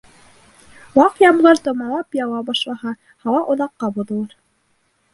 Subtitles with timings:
[0.95, 4.39] Ваҡ ямғыр томалап яуа башлаһа, һауа оҙаҡҡа боҙолор.